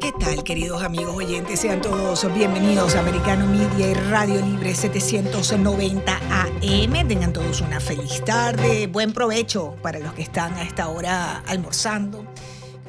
[0.00, 1.60] ¿Qué tal, queridos amigos oyentes?
[1.60, 7.08] Sean todos bienvenidos a Americano Media y Radio Libre 790 AM.
[7.08, 12.24] Tengan todos una feliz tarde, buen provecho para los que están a esta hora almorzando,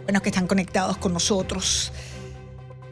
[0.03, 1.91] buenos que están conectados con nosotros.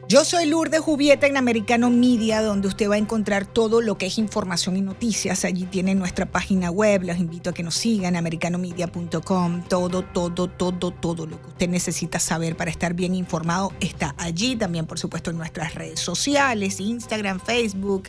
[0.08, 4.06] Yo soy Lourdes Jubieta en Americano Media, donde usted va a encontrar todo lo que
[4.06, 5.44] es información y noticias.
[5.44, 7.02] Allí tiene nuestra página web.
[7.02, 9.64] Los invito a que nos sigan, americanomedia.com.
[9.68, 14.54] Todo, todo, todo, todo lo que usted necesita saber para estar bien informado está allí.
[14.54, 18.04] También, por supuesto, en nuestras redes sociales, Instagram, Facebook.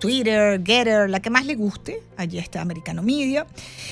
[0.00, 3.46] Twitter, Getter, la que más le guste, allí está Americano Media.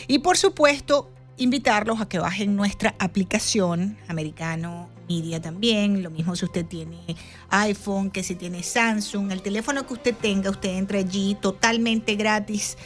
[0.07, 6.03] Y por supuesto, invitarlos a que bajen nuestra aplicación Americano Media también.
[6.03, 6.99] Lo mismo si usted tiene
[7.51, 12.77] iPhone, que si tiene Samsung, el teléfono que usted tenga, usted entra allí totalmente gratis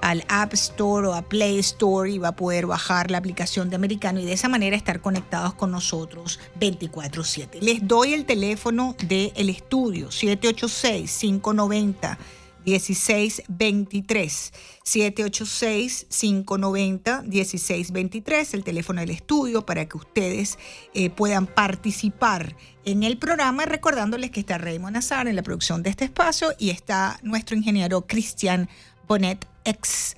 [0.00, 3.76] al App Store o a Play Store y va a poder bajar la aplicación de
[3.76, 7.60] Americano y de esa manera estar conectados con nosotros 24/7.
[7.62, 12.18] Les doy el teléfono del estudio 786 590
[12.64, 20.58] 1623 786 590 1623 el teléfono del estudio para que ustedes
[20.94, 25.90] eh, puedan participar en el programa recordándoles que está Raymond Nazar en la producción de
[25.90, 28.68] este espacio y está nuestro ingeniero Cristian
[29.06, 30.16] Bonet ex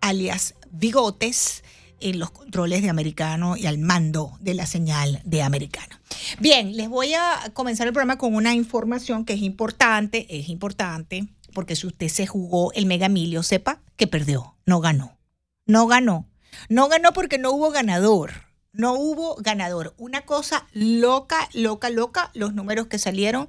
[0.00, 1.64] alias Bigotes
[2.00, 5.96] en los controles de americano y al mando de la señal de americano.
[6.38, 11.28] Bien, les voy a comenzar el programa con una información que es importante, es importante
[11.52, 15.18] porque si usted se jugó el Mega Milio, sepa que perdió, no ganó.
[15.66, 16.26] No ganó.
[16.68, 18.32] No ganó porque no hubo ganador.
[18.72, 19.94] No hubo ganador.
[19.98, 23.48] Una cosa loca, loca, loca, los números que salieron,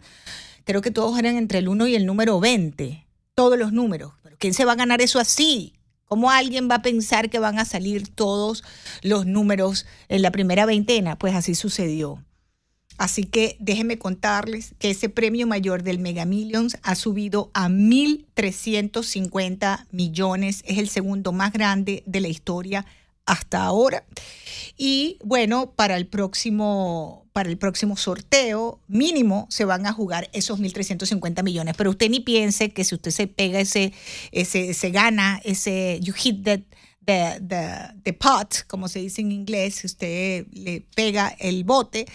[0.64, 3.06] creo que todos eran entre el 1 y el número 20.
[3.36, 4.14] Todos los números.
[4.24, 5.74] Pero ¿quién se va a ganar eso así?
[6.06, 8.64] ¿Cómo alguien va a pensar que van a salir todos
[9.04, 11.18] los números en la primera veintena?
[11.18, 12.24] Pues así sucedió.
[13.00, 19.86] Así que déjenme contarles que ese premio mayor del Mega Millions ha subido a 1.350
[19.92, 20.64] millones.
[20.66, 22.86] Es el segundo más grande de la historia
[23.26, 24.04] hasta ahora.
[24.78, 30.60] Y bueno, para el próximo, para el próximo sorteo mínimo se van a jugar esos
[30.60, 31.76] 1.350 millones.
[31.78, 33.94] Pero usted ni piense que si usted se pega ese,
[34.34, 36.60] ese, se gana ese, you hit that
[38.04, 42.06] the, pot, como se dice en inglés, si usted le pega el bote,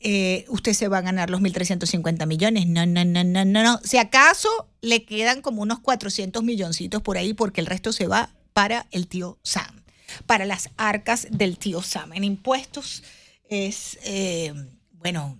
[0.00, 2.66] eh, usted se va a ganar los 1.350 millones.
[2.66, 3.80] No, no, no, no, no, no.
[3.84, 4.48] Si acaso
[4.80, 9.06] le quedan como unos 400 milloncitos por ahí, porque el resto se va para el
[9.06, 9.82] tío Sam,
[10.26, 12.12] para las arcas del tío Sam.
[12.14, 13.02] En impuestos
[13.48, 14.52] es, eh,
[14.92, 15.38] bueno,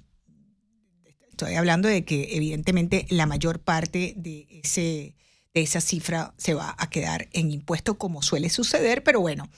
[1.31, 5.15] estoy hablando de que evidentemente la mayor parte de ese
[5.61, 9.49] esa cifra se va a quedar en impuestos como suele suceder, pero bueno,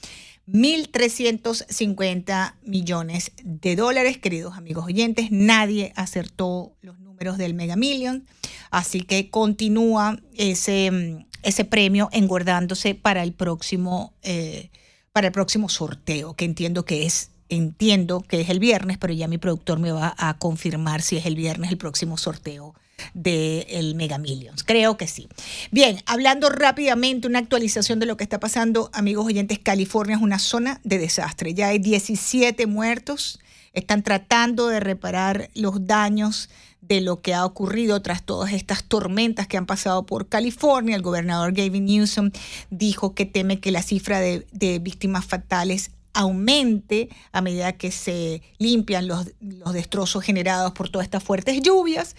[0.49, 5.31] 1.350 millones de dólares, queridos amigos oyentes.
[5.31, 8.27] Nadie acertó los números del Mega Million,
[8.71, 14.71] así que continúa ese, ese premio engordándose para el próximo, eh,
[15.12, 19.27] para el próximo sorteo, que entiendo que es entiendo que es el viernes, pero ya
[19.27, 22.77] mi productor me va a confirmar si es el viernes el próximo sorteo
[23.15, 24.62] del Mega Millions.
[24.65, 25.28] Creo que sí.
[25.71, 30.38] Bien, hablando rápidamente, una actualización de lo que está pasando, amigos oyentes, California es una
[30.38, 31.55] zona de desastre.
[31.55, 33.41] Ya hay 17 muertos.
[33.72, 36.50] Están tratando de reparar los daños
[36.81, 40.97] de lo que ha ocurrido tras todas estas tormentas que han pasado por California.
[40.97, 42.31] El gobernador Gavin Newsom
[42.71, 48.43] dijo que teme que la cifra de, de víctimas fatales aumente a medida que se
[48.59, 49.31] limpian los,
[49.72, 52.16] destrozos generados por todas estas fuertes lluvias,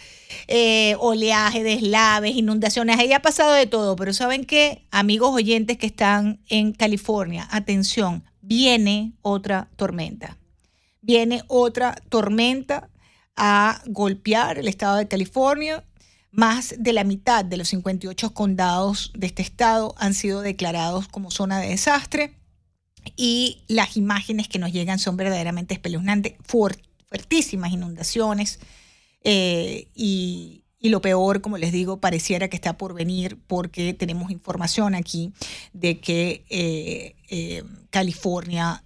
[0.47, 4.85] eh, oleaje, deslaves, inundaciones, ahí ha pasado de todo, pero ¿saben qué?
[4.91, 10.37] Amigos oyentes que están en California, atención, viene otra tormenta,
[11.01, 12.89] viene otra tormenta
[13.35, 15.83] a golpear el estado de California.
[16.33, 21.29] Más de la mitad de los 58 condados de este estado han sido declarados como
[21.29, 22.40] zona de desastre
[23.15, 28.59] y las imágenes que nos llegan son verdaderamente espeluznantes, fuertísimas inundaciones
[29.23, 34.95] eh, y, lo peor, como les digo, pareciera que está por venir porque tenemos información
[34.95, 35.31] aquí
[35.73, 38.83] de que eh, eh, California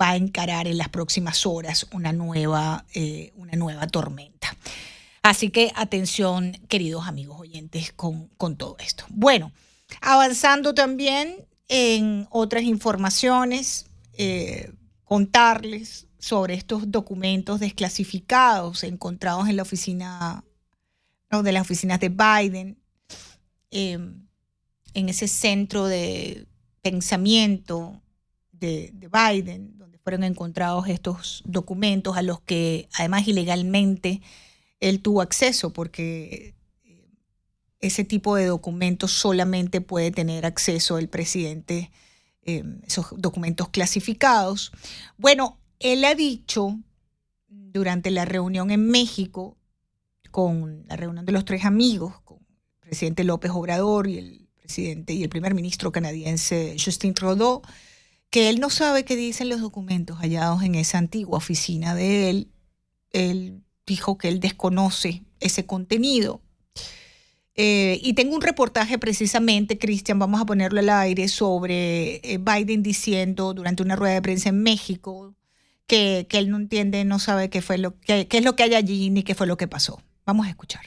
[0.00, 2.84] va a encarar en las próximas horas una nueva,
[3.34, 4.54] una nueva tormenta.
[5.22, 9.04] Así que atención, queridos amigos oyentes, con, con todo esto.
[9.08, 9.50] Bueno,
[10.00, 14.72] avanzando también, en otras informaciones, eh,
[15.04, 20.44] contarles sobre estos documentos desclasificados encontrados en la oficina,
[21.30, 22.78] de las oficinas de Biden,
[23.70, 24.26] em,
[24.94, 26.46] en ese centro de
[26.82, 28.02] pensamiento
[28.52, 34.22] de, Biden, donde fueron encontrados estos documentos a los que además ilegalmente
[34.80, 36.54] él tuvo acceso, porque
[37.80, 41.90] ese tipo de documentos solamente puede tener acceso el presidente,
[42.42, 44.72] eh, esos documentos clasificados.
[45.16, 46.78] Bueno, él ha dicho
[47.48, 49.56] durante la reunión en México,
[50.30, 55.12] con la reunión de los tres amigos, con el presidente López Obrador y el presidente
[55.14, 57.62] y el primer ministro canadiense Justin Trudeau,
[58.30, 62.48] que él no sabe qué dicen los documentos hallados en esa antigua oficina de él.
[63.10, 66.42] Él dijo que él desconoce ese contenido.
[67.60, 72.84] Eh, y tengo un reportaje precisamente, Cristian, vamos a ponerlo al aire, sobre eh, Biden
[72.84, 75.34] diciendo durante una rueda de prensa en México
[75.88, 78.62] que, que él no entiende, no sabe qué, fue lo, qué, qué es lo que
[78.62, 80.00] hay allí ni qué fue lo que pasó.
[80.24, 80.82] Vamos a escuchar.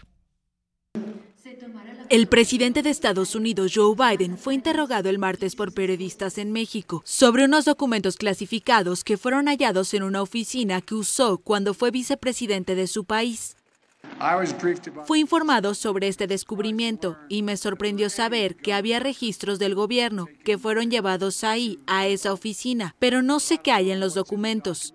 [2.08, 7.02] El presidente de Estados Unidos, Joe Biden, fue interrogado el martes por periodistas en México
[7.06, 12.76] sobre unos documentos clasificados que fueron hallados en una oficina que usó cuando fue vicepresidente
[12.76, 13.58] de su país.
[15.06, 20.58] Fui informado sobre este descubrimiento y me sorprendió saber que había registros del gobierno que
[20.58, 24.94] fueron llevados ahí, a esa oficina, pero no sé qué hay en los documentos.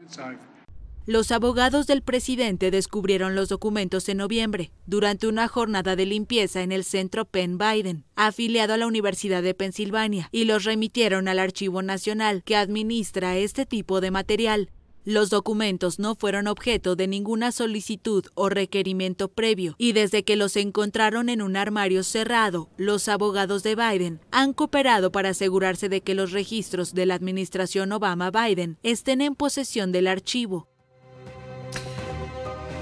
[1.07, 6.73] Los abogados del presidente descubrieron los documentos en noviembre, durante una jornada de limpieza en
[6.73, 11.81] el centro Penn Biden, afiliado a la Universidad de Pensilvania, y los remitieron al Archivo
[11.83, 14.71] Nacional, que administra este tipo de material.
[15.09, 20.57] Los documentos no fueron objeto de ninguna solicitud o requerimiento previo y desde que los
[20.57, 26.17] encontraron en un armario cerrado, los abogados de Biden han cooperado para asegurarse de que
[26.17, 30.67] los registros de la administración Obama-Biden estén en posesión del archivo.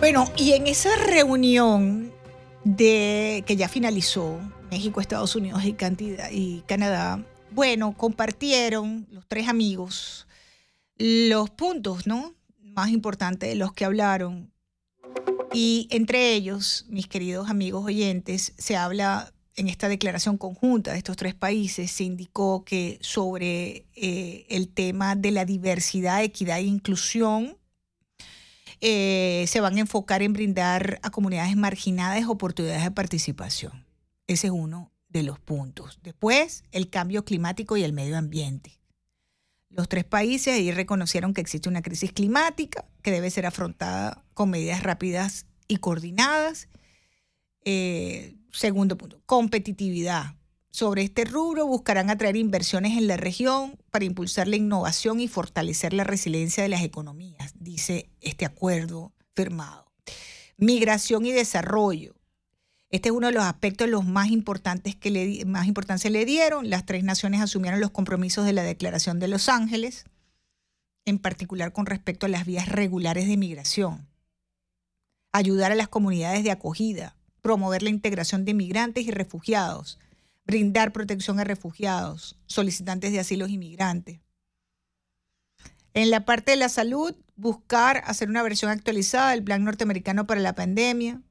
[0.00, 2.11] Bueno, y en esa reunión
[2.65, 5.77] de que ya finalizó México, Estados Unidos y,
[6.31, 10.27] y Canadá, bueno, compartieron los tres amigos
[10.99, 12.35] los puntos, ¿no?
[12.61, 14.52] Más importantes de los que hablaron.
[15.52, 21.17] Y entre ellos, mis queridos amigos oyentes, se habla en esta declaración conjunta de estos
[21.17, 27.56] tres países, se indicó que sobre eh, el tema de la diversidad, equidad e inclusión,
[28.81, 33.87] eh, se van a enfocar en brindar a comunidades marginadas oportunidades de participación.
[34.26, 36.00] Ese es uno de los puntos.
[36.02, 38.81] Después, el cambio climático y el medio ambiente.
[39.75, 44.50] Los tres países ahí reconocieron que existe una crisis climática que debe ser afrontada con
[44.50, 46.69] medidas rápidas y coordinadas.
[47.65, 50.37] Eh, segundo punto, competitividad.
[50.71, 55.93] Sobre este rubro buscarán atraer inversiones en la región para impulsar la innovación y fortalecer
[55.93, 59.91] la resiliencia de las economías, dice este acuerdo firmado.
[60.56, 62.13] Migración y desarrollo.
[62.90, 66.70] Este es uno de los aspectos los más importantes que le, más importancia le dieron.
[66.70, 70.04] Las tres naciones asumieron los compromisos de la Declaración de Los Ángeles,
[71.04, 74.08] en particular con respecto a las vías regulares de migración.
[75.32, 79.98] Ayudar a las comunidades de acogida, promover la integración de migrantes y refugiados,
[80.46, 84.20] brindar protección a refugiados, solicitantes de asilo y migrantes.
[85.94, 90.40] En la parte de la salud, buscar hacer una versión actualizada del Plan Norteamericano para
[90.40, 91.22] la pandemia.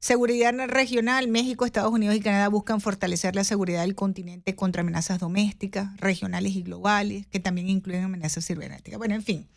[0.00, 5.18] Seguridad regional, México, Estados Unidos y Canadá buscan fortalecer la seguridad del continente contra amenazas
[5.18, 8.98] domésticas, regionales y globales, que también incluyen amenazas cibernéticas.
[8.98, 9.48] Bueno, en fin,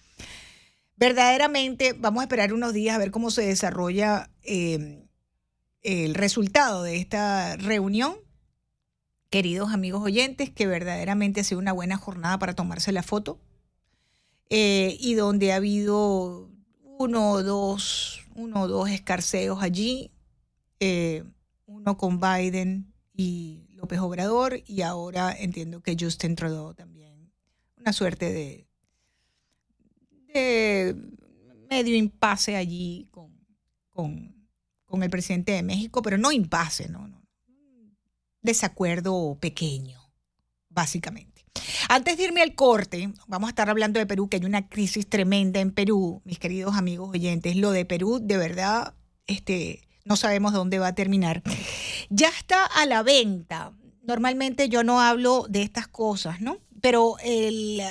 [0.97, 5.05] verdaderamente vamos a esperar unos días a ver cómo se desarrolla eh,
[5.83, 8.15] el resultado de esta reunión
[9.31, 13.39] queridos amigos oyentes, que verdaderamente ha sido una buena jornada para tomarse la foto
[14.49, 16.49] eh, y donde ha habido
[16.99, 20.11] uno o dos, uno o dos escarceos allí,
[20.81, 21.23] eh,
[21.67, 27.31] uno con Biden y López Obrador y ahora entiendo que Justin Trudeau también.
[27.77, 28.67] Una suerte de,
[30.33, 30.95] de
[31.69, 33.31] medio impasse allí con,
[33.89, 34.35] con,
[34.85, 37.21] con el presidente de México, pero no impasse, no, no
[38.41, 39.99] desacuerdo pequeño,
[40.69, 41.45] básicamente.
[41.89, 45.07] Antes de irme al corte, vamos a estar hablando de Perú, que hay una crisis
[45.07, 47.55] tremenda en Perú, mis queridos amigos oyentes.
[47.55, 48.95] Lo de Perú, de verdad,
[49.27, 51.43] este, no sabemos dónde va a terminar.
[52.09, 53.73] Ya está a la venta.
[54.03, 56.57] Normalmente yo no hablo de estas cosas, ¿no?
[56.81, 57.81] Pero el,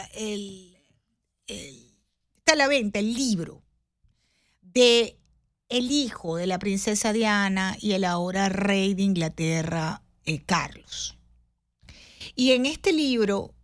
[1.46, 3.62] está a la venta el libro
[4.60, 5.16] de
[5.68, 11.16] el hijo de la princesa Diana y el ahora rey de Inglaterra, eh, Carlos.
[12.34, 13.54] Y en este libro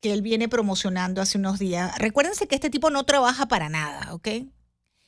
[0.00, 4.14] que él viene promocionando hace unos días, recuérdense que este tipo no trabaja para nada,
[4.14, 4.28] ¿ok?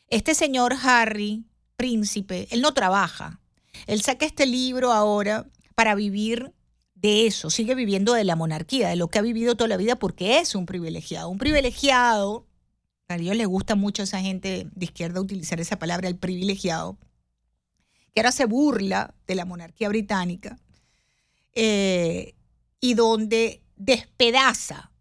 [0.08, 1.44] Este señor Harry,
[1.76, 3.40] príncipe, él no trabaja.
[3.86, 6.52] Él saca este libro ahora para vivir
[6.94, 9.96] de eso, sigue viviendo de la monarquía, de lo que ha vivido toda la vida
[9.96, 11.28] porque es un privilegiado.
[11.28, 12.46] Un privilegiado,
[13.08, 16.98] a ellos les gusta mucho a esa gente de izquierda utilizar esa palabra, el privilegiado,
[18.14, 20.58] que ahora se burla de la monarquía británica
[21.54, 22.34] eh,
[22.80, 24.92] y donde despedaza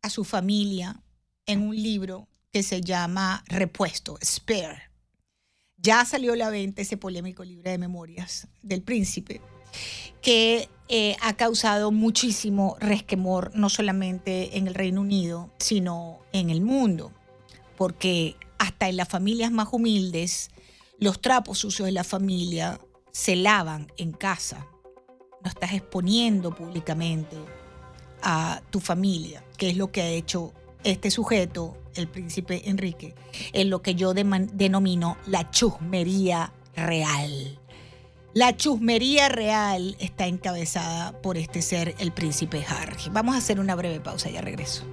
[0.00, 1.02] a su familia
[1.44, 4.87] en un libro que se llama Repuesto, Spare.
[5.80, 9.40] Ya salió a la venta ese polémico libro de memorias del príncipe,
[10.20, 16.60] que eh, ha causado muchísimo resquemor, no solamente en el Reino Unido, sino en el
[16.60, 17.12] mundo,
[17.76, 20.50] porque hasta en las familias más humildes,
[20.98, 22.80] los trapos sucios de la familia
[23.12, 24.66] se lavan en casa.
[25.44, 27.36] No estás exponiendo públicamente
[28.22, 33.14] a tu familia, que es lo que ha hecho este sujeto, el príncipe Enrique,
[33.52, 37.58] en lo que yo denomino la chusmería real.
[38.34, 43.10] La chusmería real está encabezada por este ser, el príncipe Harry.
[43.10, 44.84] Vamos a hacer una breve pausa, ya regreso.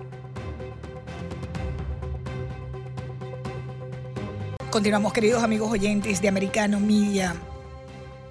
[4.71, 7.35] Continuamos, queridos amigos oyentes de Americano Media,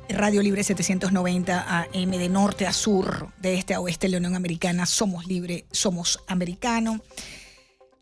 [0.09, 4.85] Radio Libre 790 AM de norte a sur, de este a oeste, la Unión Americana.
[4.85, 7.01] Somos libre, somos americano.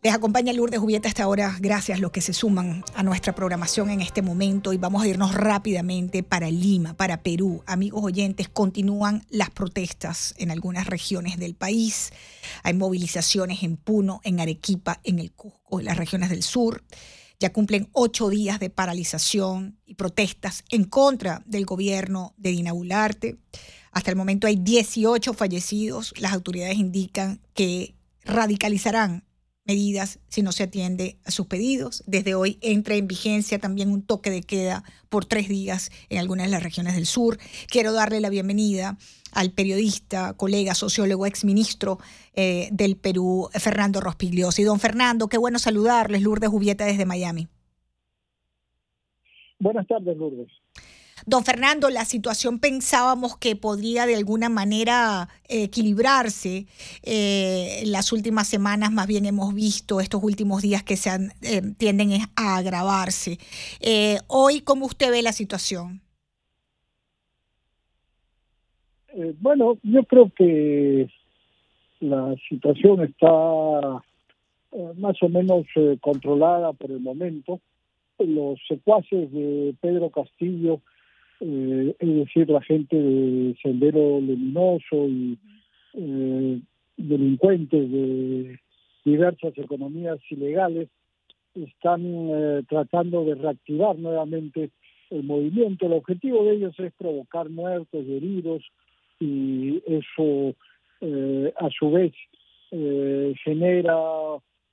[0.03, 1.55] Les acompaña Lourdes Jubieta hasta ahora.
[1.61, 5.07] Gracias a los que se suman a nuestra programación en este momento y vamos a
[5.07, 7.63] irnos rápidamente para Lima, para Perú.
[7.67, 12.11] Amigos oyentes, continúan las protestas en algunas regiones del país.
[12.63, 16.83] Hay movilizaciones en Puno, en Arequipa, en el Cusco, en las regiones del sur.
[17.39, 23.37] Ya cumplen ocho días de paralización y protestas en contra del gobierno de Dina Bularte.
[23.93, 26.13] Hasta el momento hay 18 fallecidos.
[26.17, 27.95] Las autoridades indican que
[28.25, 29.23] radicalizarán
[29.65, 32.03] medidas si no se atiende a sus pedidos.
[32.05, 36.47] Desde hoy entra en vigencia también un toque de queda por tres días en algunas
[36.47, 37.37] de las regiones del sur.
[37.67, 38.97] Quiero darle la bienvenida
[39.31, 41.97] al periodista, colega, sociólogo, exministro
[42.33, 44.63] eh, del Perú, Fernando Rospigliosi.
[44.63, 46.21] Don Fernando, qué bueno saludarles.
[46.21, 47.47] Lourdes Jubieta desde Miami.
[49.59, 50.49] Buenas tardes, Lourdes.
[51.25, 56.65] Don Fernando, la situación pensábamos que podría de alguna manera equilibrarse.
[57.03, 61.09] Eh, las últimas semanas más bien hemos visto estos últimos días que se
[61.41, 63.37] eh, tienden a agravarse.
[63.79, 66.01] Eh, hoy, ¿cómo usted ve la situación?
[69.41, 71.07] bueno, yo creo que
[71.99, 73.27] la situación está
[74.97, 75.67] más o menos
[76.01, 77.59] controlada por el momento.
[78.17, 80.81] Los secuaces de Pedro Castillo
[81.45, 85.37] eh, es decir, la gente de Sendero Luminoso y
[85.93, 86.61] eh,
[86.95, 88.59] delincuentes de
[89.03, 90.87] diversas economías ilegales
[91.53, 94.69] están eh, tratando de reactivar nuevamente
[95.09, 95.85] el movimiento.
[95.85, 98.63] El objetivo de ellos es provocar muertos heridos
[99.19, 100.55] y eso
[101.01, 102.13] a su vez
[103.43, 103.93] genera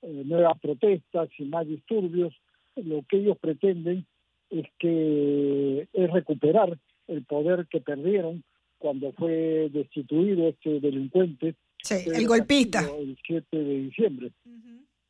[0.03, 2.33] nuevas protestas y más disturbios.
[2.77, 4.07] Lo que ellos pretenden
[4.51, 6.79] es que es recuperar
[7.09, 8.43] el poder que perdieron
[8.79, 11.55] cuando fue destituido este delincuente.
[11.83, 12.81] Sí, el golpista.
[12.99, 14.33] El 7 de diciembre.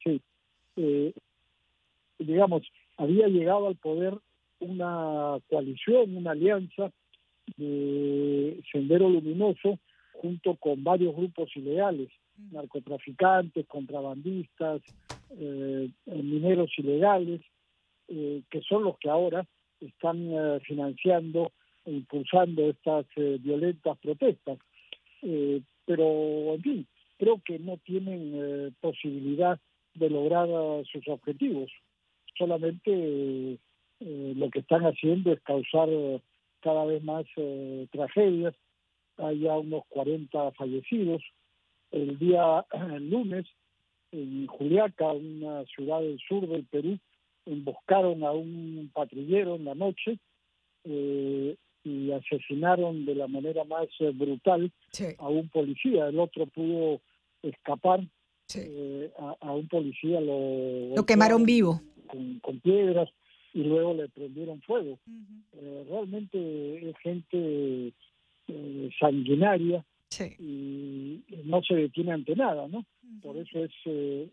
[0.03, 0.21] Sí.
[0.77, 1.13] Eh,
[2.19, 2.63] digamos,
[2.97, 4.15] había llegado al poder
[4.61, 6.93] una coalición, una alianza
[7.57, 9.79] de Sendero Luminoso
[10.13, 12.11] junto con varios grupos ilegales,
[12.53, 14.83] narcotraficantes, contrabandistas,
[15.39, 17.41] eh, mineros ilegales,
[18.13, 19.47] eh, que son los que ahora
[19.81, 21.53] están eh, financiando
[21.85, 24.59] e impulsando estas eh, violentas protestas.
[25.87, 26.87] pero, en fin,
[27.19, 29.61] creo que no tienen posibilidad
[29.95, 30.49] de lograr
[30.87, 31.71] sus objetivos.
[32.37, 33.59] Solamente
[34.01, 35.89] lo que están haciendo es causar
[36.61, 37.27] cada vez más
[37.91, 38.55] tragedias.
[39.19, 41.23] Hay ya unos 40 fallecidos.
[41.91, 42.65] El día
[43.01, 43.47] lunes,
[44.13, 46.99] en Juliaca, una ciudad del sur del Perú,
[47.47, 50.19] emboscaron a un patrullero en la noche
[50.85, 54.71] eh, y asesinaron de la manera más eh, brutal
[55.19, 56.09] a un policía.
[56.09, 57.01] El otro pudo
[57.43, 58.01] escapar.
[58.57, 61.81] Eh, a, un policía lo, lo quemaron vivo
[62.43, 63.09] con, piedras
[63.55, 64.99] y luego le prendieron fuego.
[65.89, 67.93] realmente es gente
[68.99, 69.85] sanguinaria
[70.41, 72.85] y no se detiene ante nada, ¿no?
[73.23, 73.73] Por eso es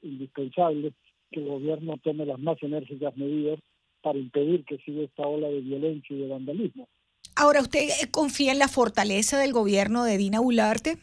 [0.02, 0.94] indispensable
[1.32, 3.60] que el gobierno tome las más enérgicas medidas
[4.02, 6.88] para impedir que siga esta ola de violencia y de vandalismo.
[7.36, 10.98] Ahora, ¿usted confía en la fortaleza del gobierno de Dina Bularte?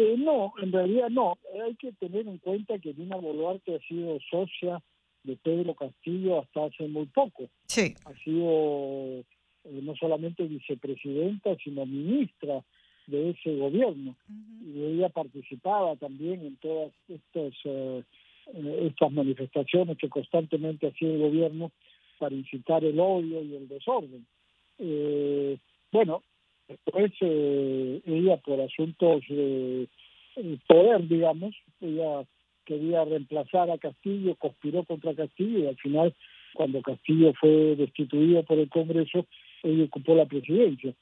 [0.00, 1.36] Eh, no, en realidad no.
[1.66, 4.80] Hay que tener en cuenta que Dina Boluarte ha sido socia
[5.24, 7.48] de Pedro Castillo hasta hace muy poco.
[7.66, 7.94] Sí.
[8.04, 9.24] Ha sido
[9.64, 12.62] no solamente vicepresidenta, sino ministra
[13.08, 14.14] de ese gobierno.
[14.64, 17.52] Y ella participaba también en todas estas,
[18.54, 21.72] estas manifestaciones que constantemente hacía el gobierno
[22.18, 24.26] para incitar el odio y el desorden.
[25.90, 26.22] bueno,
[26.68, 29.88] Después eh, ella por asuntos de
[30.66, 32.24] poder, digamos, ella
[32.66, 36.14] quería reemplazar a Castillo, conspiró contra Castillo y al final,
[36.52, 39.26] cuando Castillo fue destituido por el Congreso,
[39.62, 40.92] ella ocupó la presidencia.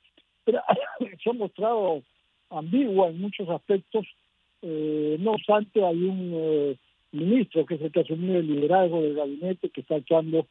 [0.47, 0.63] Pero
[1.23, 2.03] se ha mostrado
[2.49, 4.07] ambigua en muchos aspectos.
[4.63, 6.77] Eh, no obstante, hay un eh,
[7.13, 10.47] ministro que es el que asumió el liderazgo del gabinete que está echando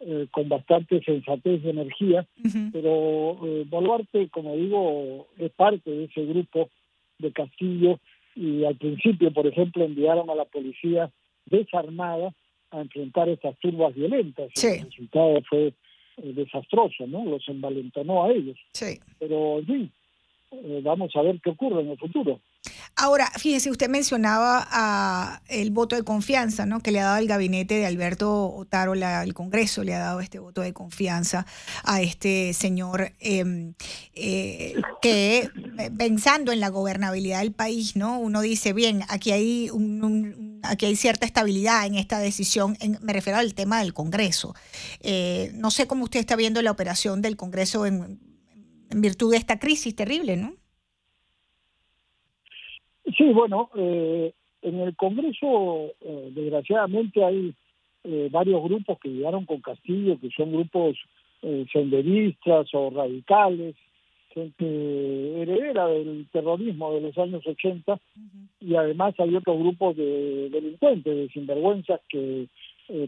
[0.00, 2.24] eh, con bastante sensatez y energía,
[2.72, 6.70] pero eh, Boluarte, como digo, es parte de ese grupo
[7.18, 7.98] de Castillo
[8.36, 11.10] y al principio, por ejemplo, enviaron a la policía
[11.46, 12.32] desarmada
[12.70, 14.50] a enfrentar estas turbas violentas.
[14.62, 15.72] El resultado fue
[16.22, 17.24] eh, desastroso, ¿no?
[17.24, 18.58] Los envalentonó a ellos.
[18.72, 18.98] Sí.
[19.18, 19.92] Pero, en fin,
[20.52, 22.40] eh, vamos a ver qué ocurre en el futuro.
[23.00, 26.80] Ahora, fíjese, usted mencionaba a el voto de confianza, ¿no?
[26.80, 30.40] Que le ha dado el gabinete de Alberto Otárola, el Congreso le ha dado este
[30.40, 31.46] voto de confianza
[31.84, 33.74] a este señor em,
[34.14, 38.18] eh, que eh, pensando en la gobernabilidad del país, ¿no?
[38.18, 42.76] Uno dice, bien, aquí hay un, aquí hay cierta estabilidad en esta decisión.
[43.00, 44.56] me refiero al tema del Congreso.
[45.02, 48.18] Eh, no sé cómo usted está viendo la operación del Congreso en,
[48.90, 50.57] en virtud de esta crisis terrible, ¿no?
[53.16, 57.54] Sí, bueno, eh, en el Congreso, eh, desgraciadamente, hay
[58.04, 60.96] eh, varios grupos que llegaron con Castillo, que son grupos
[61.72, 63.76] senderistas o radicales,
[64.34, 67.96] gente heredera del terrorismo de los años 80,
[68.60, 72.48] y además hay otros grupos de delincuentes, de sinvergüenzas, que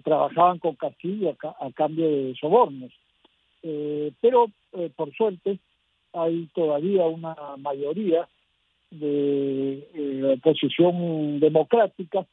[0.05, 2.93] trabajaban con Castillo a, cambio de sobornos.
[4.21, 4.47] pero,
[4.95, 5.59] por suerte,
[6.13, 8.29] hay todavía una mayoría
[8.91, 12.27] de eh, oposición democrática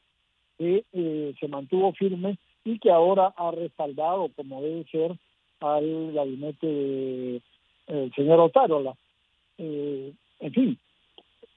[0.58, 5.16] que eh, se mantuvo firme y que ahora ha respaldado, como debe ser,
[5.60, 7.42] al gabinete del
[7.86, 8.94] de, señor Otárola.
[9.56, 10.78] Eh, en fin,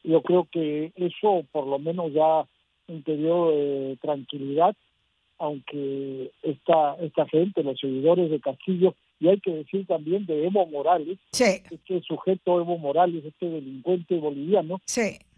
[0.04, 2.46] yo creo que eso por lo menos ya
[2.88, 4.76] un periodo de tranquilidad,
[5.38, 10.66] aunque esta, esta gente, los seguidores de Castillo, y hay que decir también de Evo
[10.66, 14.82] Morales, este sujeto Evo Morales, este delincuente boliviano,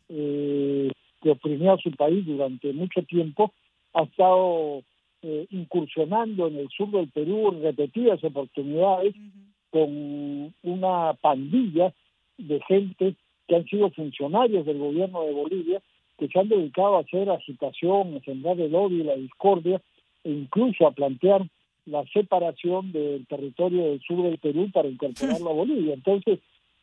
[0.08, 0.90] eh,
[1.22, 3.52] que oprimió a su país durante mucho tiempo,
[3.94, 4.84] ha estado
[5.22, 9.16] eh, incursionando en el sur del Perú en repetidas oportunidades
[9.70, 11.94] con una pandilla
[12.38, 13.16] de gente
[13.50, 15.82] que han sido funcionarios del gobierno de Bolivia,
[16.18, 19.82] que se han dedicado a hacer agitación, a sembrar el odio y la discordia,
[20.24, 21.46] e incluso a plantear
[21.86, 25.94] la separación del territorio del sur del Perú para incorporarlo a Bolivia.
[25.94, 26.40] Entonces,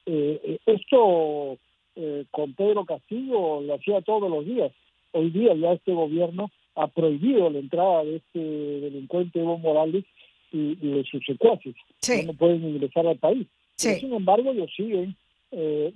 [0.07, 1.59] eh, eh, esto
[1.97, 4.73] eh, con Pedro Castillo lo hacía todos los días.
[5.13, 10.05] Hoy día ya este gobierno ha prohibido la entrada de este delincuente Evo Morales
[10.53, 11.75] y, de sus secuaces.
[12.27, 13.47] No pueden ingresar al país.
[13.77, 15.17] sin embargo, ellos siguen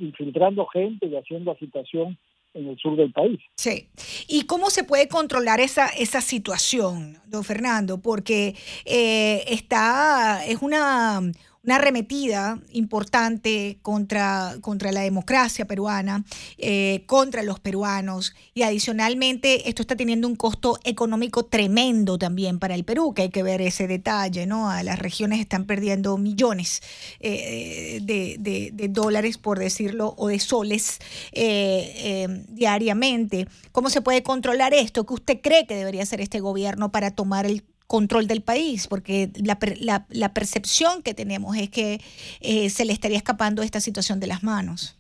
[0.01, 2.19] infiltrando gente y haciendo agitación
[2.55, 3.41] en el sur del país.
[3.57, 3.89] Sí.
[4.29, 8.01] ¿Y cómo se puede controlar esa, esa situación, don Fernando?
[8.01, 11.21] Porque eh, está, es una
[11.65, 16.25] una arremetida importante contra, contra la democracia peruana,
[16.59, 18.35] eh, contra los peruanos.
[18.53, 23.31] Y adicionalmente, esto está teniendo un costo económico tremendo también para el Perú, que hay
[23.31, 24.71] que ver ese detalle, ¿no?
[24.71, 26.83] A las regiones están perdiendo millones
[27.21, 30.99] eh, de, dólares, por decirlo, o de soles
[31.33, 33.49] eh, diariamente.
[33.73, 35.05] ¿Cómo se puede controlar esto?
[35.07, 39.31] ¿Qué usted cree que debería hacer este gobierno para tomar el control del país, porque
[39.43, 42.01] la, la, la percepción que tenemos es que
[42.41, 44.99] eh, se le estaría escapando esta situación de las manos.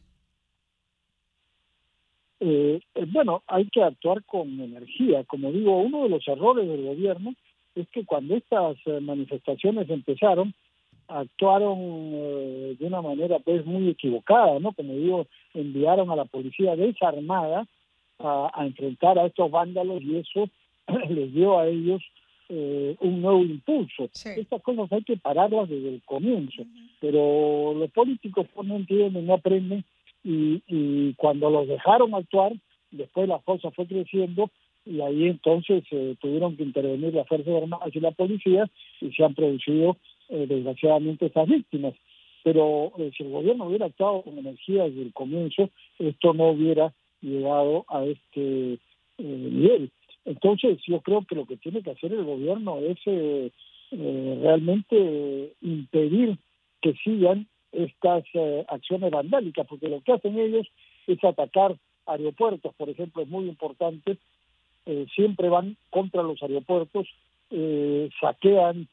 [2.41, 5.25] Eh, eh, bueno, hay que actuar con energía.
[5.25, 7.35] Como digo, uno de los errores del gobierno
[7.75, 10.55] es que cuando estas manifestaciones empezaron,
[11.09, 12.13] actuaron
[12.79, 14.73] de una manera pues muy equivocada, ¿no?
[14.73, 17.67] Como digo, enviaron a la policía desarmada
[18.21, 20.49] a enfrentar a estos vándalos y eso
[21.11, 22.01] les dio a ellos
[22.49, 24.05] eh, un nuevo impulso.
[24.05, 26.65] Estas cosas hay que pararlas desde el comienzo,
[27.01, 29.85] pero los políticos no entienden, no aprenden
[30.23, 32.53] y, y cuando los dejaron actuar,
[32.91, 34.51] después la cosa fue creciendo
[34.87, 39.25] y ahí entonces eh, tuvieron que intervenir las Fuerzas Armadas y la policía y se
[39.25, 39.97] han producido
[40.29, 41.95] eh, desgraciadamente estas víctimas.
[42.43, 47.87] Pero si el gobierno hubiera actuado con energía desde el comienzo, esto no hubiera llegado
[47.89, 48.79] a este
[49.17, 49.91] nivel.
[50.25, 53.51] Entonces yo creo que lo que tiene que hacer el gobierno es eh,
[53.97, 56.37] eh, realmente impedir
[56.81, 60.67] que sigan estas eh, acciones vandálicas, porque lo que hacen ellos
[61.07, 64.19] es atacar aeropuertos, por ejemplo, es muy importante,
[64.87, 67.07] eh, siempre van contra los aeropuertos,
[68.21, 68.89] saquean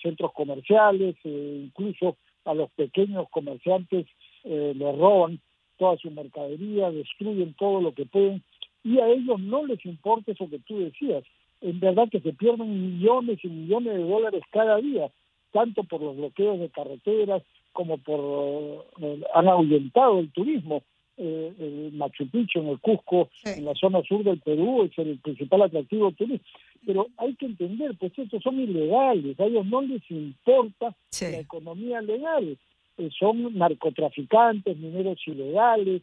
[0.00, 4.06] centros comerciales, incluso a los pequeños comerciantes
[4.44, 5.40] les roban
[5.76, 8.44] toda su mercadería, destruyen todo lo que pueden,
[8.88, 11.24] y a ellos no les importa eso que tú decías,
[11.60, 15.10] en verdad que se pierden millones y millones de dólares cada día,
[15.52, 18.86] tanto por los bloqueos de carreteras como por...
[19.00, 20.82] Eh, han ahuyentado el turismo.
[21.20, 25.18] Eh, el Machu Picchu, en el Cusco, en la zona sur del Perú, es el
[25.18, 26.58] principal atractivo turístico.
[26.86, 32.00] Pero hay que entender, pues estos son ilegales, a ellos no les importa la economía
[32.00, 32.56] legal.
[32.98, 36.02] Eh, son narcotraficantes, mineros ilegales,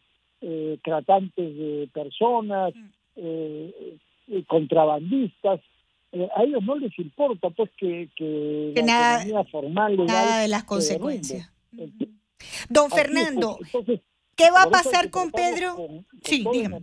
[0.82, 2.74] tratantes de personas,
[3.16, 4.40] mm.
[4.46, 5.60] contrabandistas,
[6.12, 11.52] eh, a ellos no les importa pues que, que, nada, formal nada de las consecuencias.
[12.70, 13.58] Don Fernando,
[14.36, 15.76] ¿qué va a pasar con Pedro?
[16.22, 16.80] sí, dígame.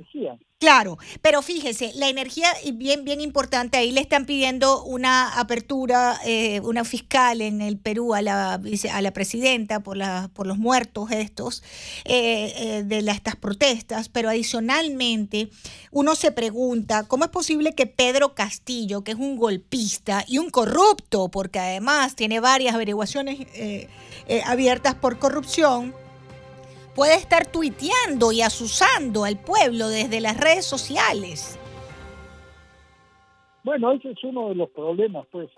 [0.63, 6.61] Claro, pero fíjese, la energía, bien, bien importante, ahí le están pidiendo una apertura, eh,
[6.61, 11.11] una fiscal en el Perú a la, a la presidenta por, la, por los muertos
[11.11, 11.63] estos
[12.05, 15.49] eh, eh, de estas protestas, pero adicionalmente
[15.91, 20.49] uno se pregunta, ¿cómo es posible que Pedro Castillo, que es un golpista y un
[20.49, 23.47] corrupto, porque además tiene varias averiguaciones
[24.45, 25.93] abiertas por corrupción,
[26.95, 31.59] puede estar tuiteando y asusando al pueblo desde las redes sociales.
[33.63, 35.49] Bueno, ese es uno de los problemas, pues,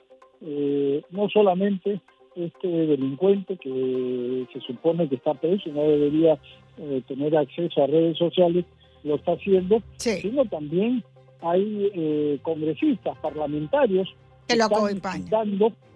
[0.41, 1.99] eh, no solamente
[2.35, 6.37] este delincuente que se supone que está preso y no debería
[6.77, 8.65] eh, tener acceso a redes sociales,
[9.03, 11.03] lo está haciendo, sino también
[11.41, 14.13] hay eh, congresistas, parlamentarios
[14.47, 15.29] que, lo acompañan.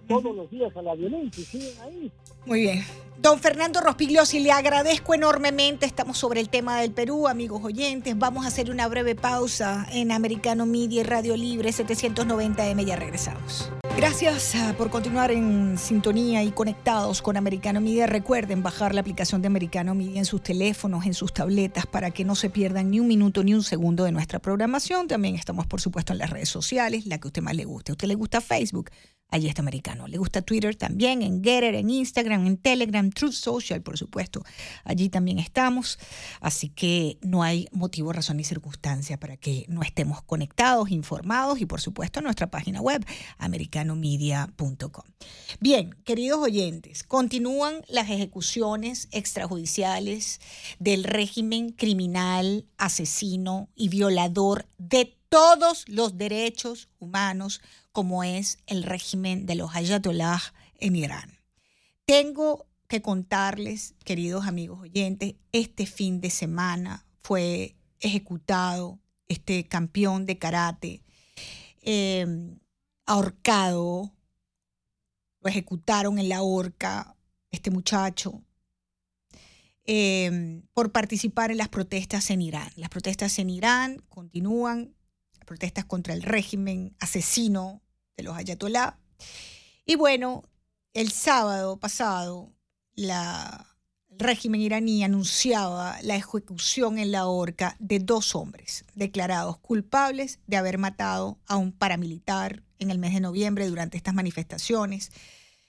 [0.08, 2.12] todos los días a la violencia y siguen ahí.
[2.45, 2.80] Muy bien.
[3.22, 5.86] Don Fernando Rospigliosi, le agradezco enormemente.
[5.86, 8.18] Estamos sobre el tema del Perú, amigos oyentes.
[8.18, 12.86] Vamos a hacer una breve pausa en Americano Media y Radio Libre 790M.
[12.86, 13.70] Ya regresamos.
[13.98, 18.08] Gracias ah, por continuar en sintonía y conectados con Americano Media.
[18.08, 22.24] Recuerden bajar la aplicación de Americano Media en sus teléfonos, en sus tabletas, para que
[22.24, 25.10] no se pierdan ni un minuto ni un segundo de nuestra programación.
[25.10, 27.92] También estamos, por supuesto, en las redes sociales, la que a usted más le guste.
[27.92, 28.90] ¿A usted le gusta Facebook?
[29.32, 30.08] Allí está americano.
[30.08, 34.43] Le gusta Twitter también, en Getter, en Instagram, en Telegram, Truth Social, por supuesto.
[34.84, 36.00] Allí también estamos.
[36.41, 41.65] Así que no hay motivo, razón ni circunstancia para que no estemos conectados, informados y,
[41.65, 43.06] por supuesto, nuestra página web,
[43.38, 45.04] americanomedia.com.
[45.60, 50.39] Bien, queridos oyentes, continúan las ejecuciones extrajudiciales
[50.80, 59.45] del régimen criminal, asesino y violador de todos los derechos humanos como es el régimen
[59.45, 60.41] de los ayatollah
[60.80, 61.39] en Irán.
[62.06, 70.39] Tengo que contarles, queridos amigos oyentes, este fin de semana fue ejecutado este campeón de
[70.39, 71.04] karate,
[71.84, 72.60] em,
[73.06, 74.12] ahorcado,
[75.41, 77.15] lo ejecutaron en la horca,
[77.52, 78.41] este muchacho,
[79.86, 82.71] em, por participar en las protestas en Irán.
[82.75, 84.95] Las protestas en Irán continúan,
[85.45, 87.84] protestas contra el régimen asesino
[88.17, 88.99] de los ayatolá.
[89.86, 90.43] Y bueno,
[90.93, 92.52] el sábado pasado,
[93.00, 93.66] la,
[94.10, 100.58] el régimen iraní anunciaba la ejecución en la horca de dos hombres declarados culpables de
[100.58, 105.12] haber matado a un paramilitar en el mes de noviembre durante estas manifestaciones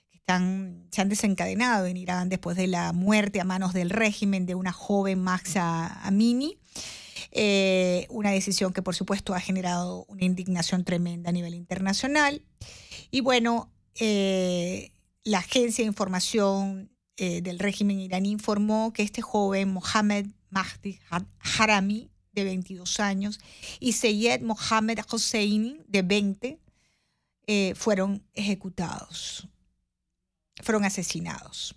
[0.09, 4.45] que están, se han desencadenado en Irán después de la muerte a manos del régimen
[4.45, 6.57] de una joven Maxa Amini.
[7.31, 12.41] Eh, una decisión que por supuesto ha generado una indignación tremenda a nivel internacional.
[13.09, 14.91] Y bueno, eh,
[15.23, 16.90] la agencia de información
[17.21, 20.99] eh, del régimen iraní informó que este joven Mohamed Mahdi
[21.57, 23.39] Harami, de 22 años,
[23.79, 26.59] y Seyed Mohamed Hosseini, de 20,
[27.75, 29.45] fueron ejecutados,
[30.63, 31.75] fueron asesinados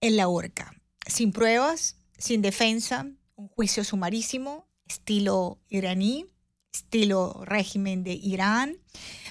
[0.00, 0.74] en la horca,
[1.06, 6.26] sin pruebas, sin defensa, un juicio sumarísimo, estilo iraní,
[6.72, 8.78] estilo régimen de Irán.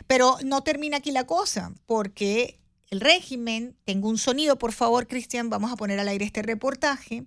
[0.08, 5.50] Pero no termina aquí la cosa, porque el régimen, tengo un sonido, por favor, Cristian,
[5.50, 7.26] vamos a poner al aire este reportaje,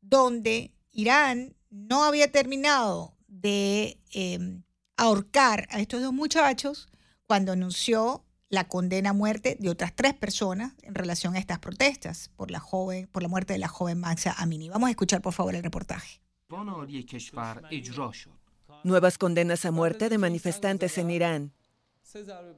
[0.00, 4.62] donde Irán no había terminado de em,
[4.96, 6.88] ahorcar a estos dos muchachos
[7.26, 12.30] cuando anunció la condena a muerte de otras tres personas en relación a estas protestas
[12.36, 14.70] por la joven, por la muerte de la joven Maxa Amini.
[14.70, 16.20] Vamos a escuchar por favor el reportaje.
[18.84, 21.52] Nuevas condenas a muerte de manifestantes en Irán.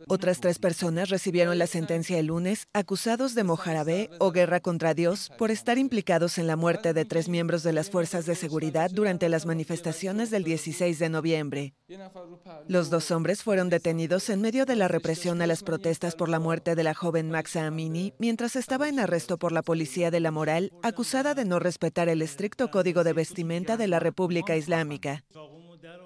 [0.09, 5.31] Otras tres personas recibieron la sentencia el lunes acusados de mojarabé o guerra contra Dios
[5.39, 9.29] por estar implicados en la muerte de tres miembros de las fuerzas de seguridad durante
[9.29, 11.75] las manifestaciones del 16 de noviembre.
[12.69, 16.39] Los dos hombres fueron detenidos en medio de la represión a las protestas por la
[16.39, 20.31] muerte de la joven Maxa Amini mientras estaba en arresto por la policía de la
[20.31, 25.25] moral acusada de no respetar el estricto código de vestimenta de la República Islámica.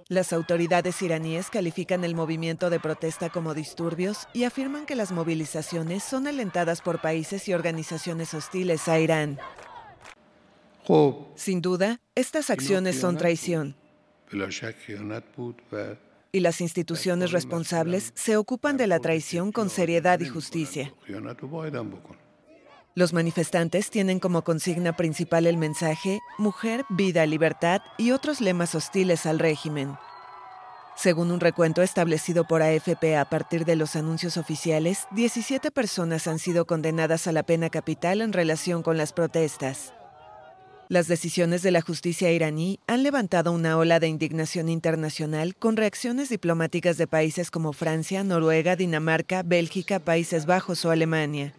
[0.08, 6.04] Las autoridades iraníes califican el movimiento de protesta como disturbios y afirman que las movilizaciones
[6.04, 9.38] son alentadas por países y organizaciones hostiles a Irán.
[11.36, 13.74] Sin duda, estas acciones son traición.
[16.32, 20.92] Y las instituciones responsables se ocupan de la traición con seriedad y justicia.
[22.96, 29.26] Los manifestantes tienen como consigna principal el mensaje Mujer, vida, libertad y otros lemas hostiles
[29.26, 29.96] al régimen.
[30.96, 36.38] Según un recuento establecido por AFP a partir de los anuncios oficiales, 17 personas han
[36.38, 39.92] sido condenadas a la pena capital en relación con las protestas.
[40.88, 46.28] Las decisiones de la justicia iraní han levantado una ola de indignación internacional con reacciones
[46.28, 51.54] diplomáticas de países como Francia, Noruega, Dinamarca, Bélgica, Países Bajos o Alemania.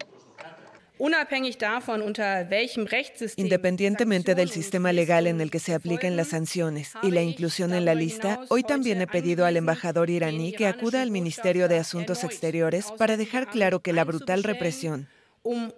[3.36, 7.84] Independientemente del sistema legal en el que se apliquen las sanciones y la inclusión en
[7.84, 12.24] la lista, hoy también he pedido al embajador iraní que acuda al Ministerio de Asuntos
[12.24, 15.08] Exteriores para dejar claro que la brutal represión,
[15.42, 15.70] um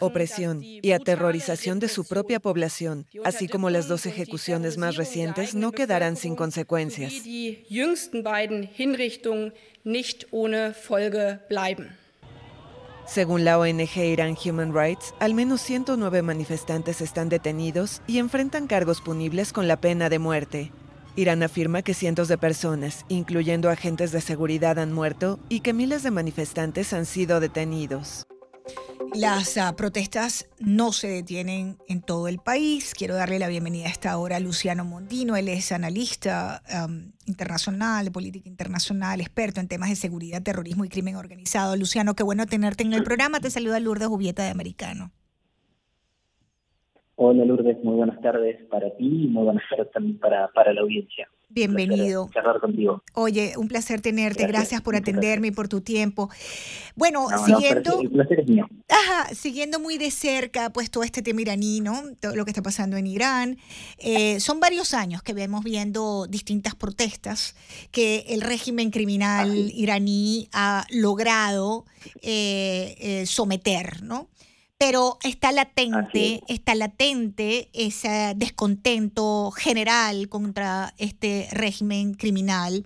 [0.00, 5.72] opresión y aterrorización de su propia población, así como las dos ejecuciones más recientes, no
[5.72, 7.12] quedarán sin consecuencias.
[13.06, 19.00] Según la ONG Iran Human Rights, al menos 109 manifestantes están detenidos y enfrentan cargos
[19.00, 20.72] punibles con la pena de muerte.
[21.14, 26.02] Irán afirma que cientos de personas, incluyendo agentes de seguridad, han muerto y que miles
[26.02, 28.24] de manifestantes han sido detenidos.
[29.14, 32.94] Las ah, protestas no se detienen en todo el país.
[32.96, 35.36] Quiero darle la bienvenida a esta hora a Luciano Mondino.
[35.36, 36.62] Él es analista
[37.26, 41.76] internacional, de política internacional, experto en temas de seguridad, terrorismo y crimen organizado.
[41.76, 43.40] Luciano, qué bueno tenerte en el programa.
[43.40, 45.12] Te saluda Lourdes Jubieta de Americano.
[47.16, 50.80] Hola Lourdes, muy buenas tardes para ti y muy buenas tardes también para, para la
[50.80, 51.28] audiencia.
[51.54, 52.30] Bienvenido.
[52.62, 53.02] contigo.
[53.12, 54.46] Oye, un placer tenerte.
[54.46, 56.30] Gracias, por atenderme y por tu tiempo.
[56.96, 58.00] Bueno, siguiendo.
[58.00, 58.66] el placer es mío.
[58.88, 62.04] Ajá, siguiendo muy de cerca, pues todo este tema iraní, ¿no?
[62.18, 63.58] Todo lo que está pasando en Irán.
[63.98, 67.54] Eh, son varios años que vemos viendo distintas protestas
[67.90, 71.84] que el régimen criminal iraní ha logrado
[72.22, 74.28] eh, eh, someter, ¿no?
[74.84, 82.82] Pero está latente, está latente ese descontento general contra este régimen criminal.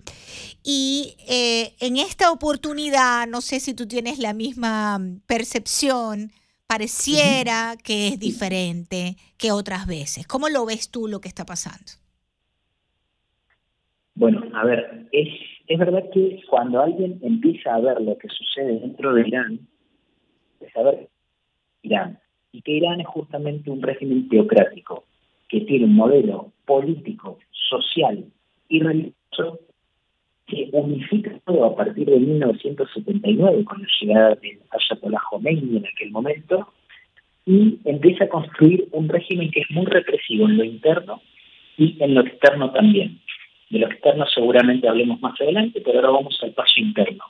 [0.63, 6.29] Y eh, en esta oportunidad, no sé si tú tienes la misma percepción,
[6.67, 10.27] pareciera que es diferente que otras veces.
[10.27, 11.93] ¿Cómo lo ves tú lo que está pasando?
[14.13, 15.29] Bueno, a ver, es,
[15.65, 19.67] es verdad que cuando alguien empieza a ver lo que sucede dentro de Irán,
[20.59, 21.09] es saber
[21.87, 22.19] Irán.
[22.51, 25.05] Y que Irán es justamente un régimen teocrático
[25.49, 28.25] que tiene un modelo político, social
[28.69, 29.59] y religioso
[30.45, 36.11] que unifica todo a partir de 1979 con la llegada de Ayatollah Khomeini en aquel
[36.11, 36.71] momento
[37.45, 41.21] y empieza a construir un régimen que es muy represivo en lo interno
[41.77, 43.19] y en lo externo también.
[43.69, 47.23] De lo externo seguramente hablemos más adelante, pero ahora vamos al paso interno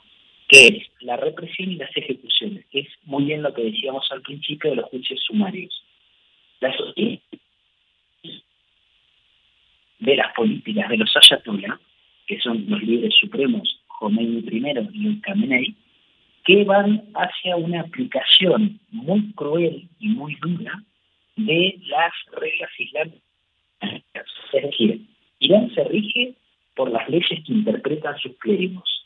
[0.48, 4.22] que es la represión y las ejecuciones, que es muy bien lo que decíamos al
[4.22, 5.84] principio de los juicios sumarios.
[6.60, 6.74] La
[10.00, 11.78] de las políticas de los ayatollah,
[12.26, 15.74] que son los líderes supremos Khomeini I y Khamenei,
[16.44, 20.82] que van hacia una aplicación muy cruel y muy dura
[21.36, 23.22] de las reglas islámicas.
[24.52, 25.02] Es decir,
[25.40, 26.34] Irán se rige
[26.74, 28.97] por las leyes que interpretan sus clérigos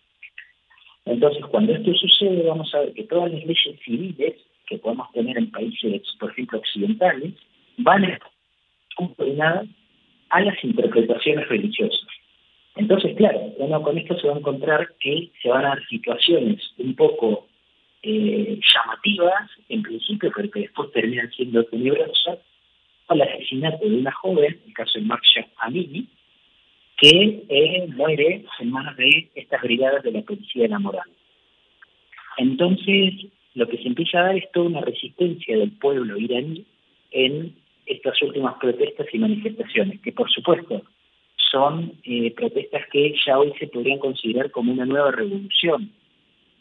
[1.05, 4.35] entonces, cuando esto sucede, vamos a ver que todas las leyes civiles
[4.67, 7.35] que podemos tener en países, por ejemplo, occidentales,
[7.79, 9.65] van a estar
[10.31, 12.07] a las interpretaciones religiosas.
[12.77, 16.63] Entonces, claro, uno con esto se va a encontrar que se van a dar situaciones
[16.79, 17.47] un poco
[18.03, 22.39] eh, llamativas, en principio, pero que después terminan siendo tenebrosas,
[23.11, 26.09] el asesinato de una joven, el caso de Marcia Amini,
[27.03, 31.09] que muere en manos de estas brigadas de la policía de la moral.
[32.39, 36.65] Entonces, lo que se empieza a dar es toda una resistencia del pueblo iraní
[37.11, 40.83] en estas últimas protestas y manifestaciones, que por supuesto
[41.51, 45.91] son eh, protestas que ya hoy se podrían considerar como una nueva revolución.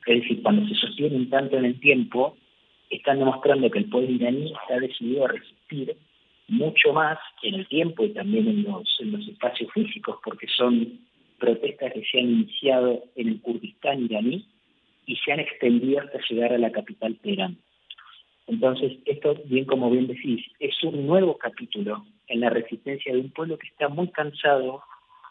[0.08, 2.36] Es decir, cuando se sostienen tanto en el tiempo,
[2.90, 5.96] están demostrando que el pueblo iraní está decidido a resistir
[6.52, 11.00] mucho más en el tiempo y también en los, en los espacios físicos, porque son
[11.40, 14.46] protestas que se han iniciado en el Kurdistán iraní
[15.06, 17.58] y se han extendido hasta llegar a la capital Teherán.
[18.48, 23.32] Entonces, esto, bien como bien decís, es un nuevo capítulo en la resistencia de un
[23.32, 24.84] pueblo que está muy cansado,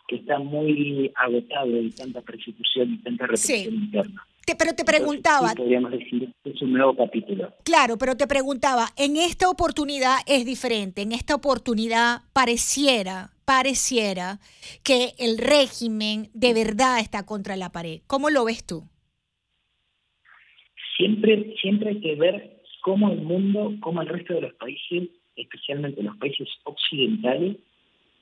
[0.08, 4.26] que está muy agotado de tanta persecución y tanta represión interna
[4.58, 5.54] pero te preguntaba.
[5.54, 7.52] podríamos decir es un nuevo capítulo.
[7.64, 11.02] Claro, pero te preguntaba, en esta oportunidad es diferente.
[11.02, 14.38] En esta oportunidad pareciera, pareciera
[14.84, 18.00] que el régimen de verdad está contra la pared.
[18.06, 18.84] ¿Cómo lo ves tú?
[20.96, 26.02] Siempre, siempre hay que ver cómo el mundo, cómo el resto de los países, especialmente
[26.02, 27.56] los países occidentales,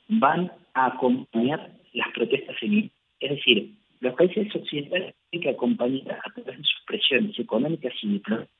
[0.08, 6.32] van a acompañar las protestas en Es decir, los países occidentales tienen que acompañar a
[6.32, 8.58] través de sus presiones económicas y diplomáticas.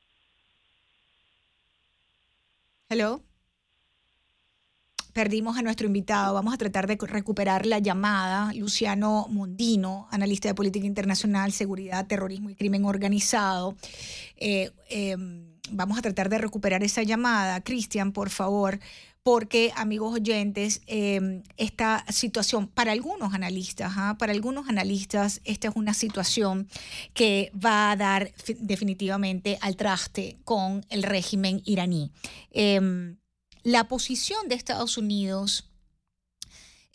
[2.91, 3.23] Hello.
[5.13, 6.35] Perdimos a nuestro invitado.
[6.35, 8.53] Vamos a tratar de recuperar la llamada.
[8.55, 13.75] Luciano Mondino, analista de política internacional, seguridad, terrorismo y crimen organizado.
[14.37, 17.63] Eh, em, vamos a tratar de recuperar esa llamada.
[17.63, 18.79] Cristian, por favor,
[19.23, 25.93] porque, amigos oyentes, em, esta situación, para algunos analistas, para algunos analistas, esta es una
[25.95, 26.69] situación
[27.15, 32.11] que va a dar definitivamente al traste con el régimen iraní.
[32.51, 33.19] Em,
[33.63, 35.69] la posición de Estados Unidos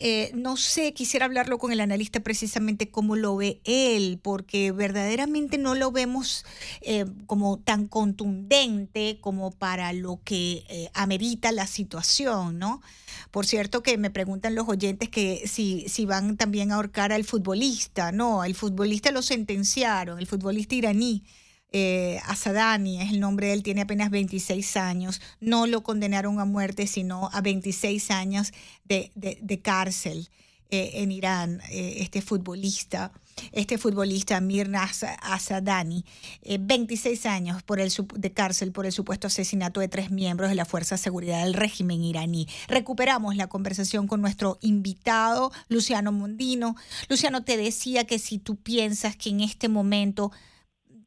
[0.00, 5.56] eh, no sé, quisiera hablarlo con el analista precisamente cómo lo ve él, porque verdaderamente
[5.56, 6.44] no lo vemos
[6.80, 12.82] eh, como tan contundente como para lo que eh, amerita la situación, ¿no?
[13.30, 17.24] Por cierto que me preguntan los oyentes que si, si van también a ahorcar al
[17.24, 21.22] futbolista, no, el futbolista lo sentenciaron, el futbolista iraní
[21.76, 26.44] eh, Asadani, es el nombre de él, tiene apenas 26 años, no lo condenaron a
[26.44, 28.52] muerte, sino a 26 años
[28.84, 30.30] de, cárcel
[30.70, 33.10] eh, en Irán, eh, este futbolista.
[33.50, 34.88] Este futbolista Mirna
[35.22, 36.04] Asadani,
[36.60, 40.64] 26 años por el, de cárcel por el supuesto asesinato de tres miembros de la
[40.64, 42.46] Fuerza de Seguridad del régimen iraní.
[42.68, 46.76] Recuperamos la conversación con nuestro invitado, Luciano Mondino.
[47.08, 50.30] Luciano, te decía que si tú piensas que en este momento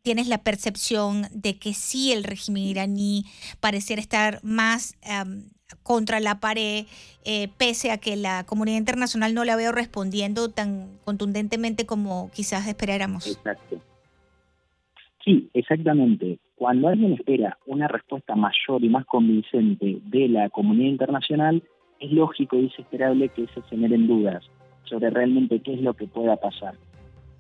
[0.08, 3.26] tienes la percepción de que sí el régimen iraní
[3.60, 4.96] pareciera estar más
[5.84, 6.86] contra la pared,
[7.26, 12.70] eh, pese a que la comunidad internacional no la veo respondiendo tan contundentemente como quizás
[12.70, 13.28] esperáramos.
[13.28, 13.82] Exacto.
[15.26, 16.40] Sí, exactamente.
[16.56, 21.62] Cuando alguien espera una respuesta mayor y más convincente de la comunidad internacional,
[22.00, 24.42] es lógico y es esperable que se generen dudas
[24.86, 26.76] sobre realmente qué es lo que pueda pasar.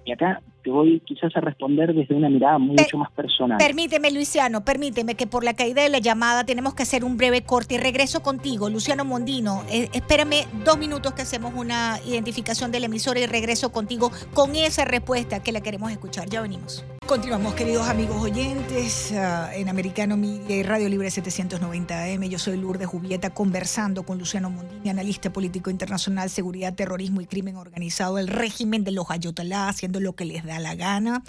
[0.08, 3.58] Y acá te voy quizás a responder desde una mirada mucho más personal.
[3.58, 7.42] Permíteme, Luciano, permíteme que por la caída de la llamada tenemos que hacer un breve
[7.42, 9.64] corte y regreso contigo, Luciano Mondino.
[9.70, 14.86] Eh, espérame dos minutos que hacemos una identificación del emisor y regreso contigo con esa
[14.86, 16.30] respuesta que la queremos escuchar.
[16.30, 16.86] Ya venimos.
[17.08, 22.24] Continuamos, queridos amigos oyentes, ah, en Americano Media y Radio Libre 790 AM.
[22.24, 27.56] Yo soy Lourdes Jubieta, conversando con Luciano Mondini, analista político internacional, seguridad, terrorismo y crimen
[27.56, 31.24] organizado, el régimen de los Ayatollah, haciendo lo que les da la gana,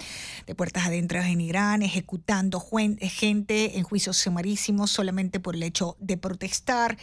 [0.45, 2.59] de puertas adentro en Irán, ejecutando
[2.99, 6.97] gente en juicios sumarísimos solamente por el hecho de protestar.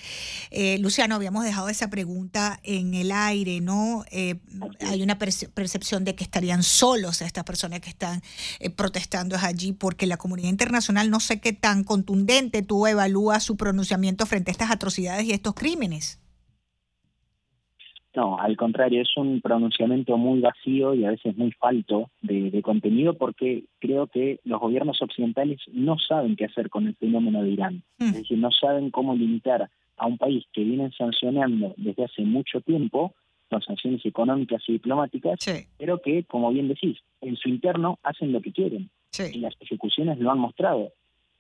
[0.51, 4.05] Eh, Luciano, habíamos dejado esa pregunta en el aire, ¿no?
[4.11, 4.35] Eh,
[4.81, 8.23] hay una percepción de que estarían solos estas personas que están
[8.66, 13.57] eh, protestando allí, porque la comunidad internacional no sé qué tan contundente tú evalúas su
[13.57, 16.21] pronunciamiento frente a estas atrocidades y estos crímenes.
[18.17, 23.13] No, al contrario, es un pronunciamiento muy vacío y a veces muy falto de, contenido
[23.13, 27.83] porque creo que los gobiernos occidentales no saben qué hacer con el fenómeno de Irán.
[27.99, 28.05] Mm.
[28.05, 32.63] Es decir, no saben cómo limitar a un país que vienen sancionando desde hace mucho
[32.63, 33.15] tiempo
[33.49, 35.39] con sanciones económicas y diplomáticas,
[35.79, 38.91] pero que, como bien decís, en su interno hacen lo que quieren.
[39.33, 40.93] Y las ejecuciones lo han mostrado.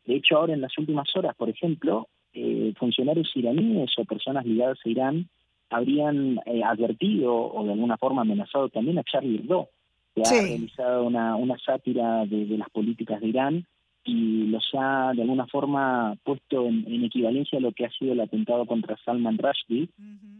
[0.06, 4.78] De hecho, ahora en las últimas horas, por ejemplo, eh, funcionarios iraníes o personas ligadas
[4.84, 5.28] a Irán
[5.70, 9.68] habrían eh, advertido o de alguna forma amenazado también a Charlie Hebdo,
[10.14, 13.66] que ha realizado una, una sátira de, las políticas de Irán
[14.06, 18.20] y los ha de alguna forma puesto en, equivalencia a lo que ha sido el
[18.20, 19.88] atentado contra Salman Rushdie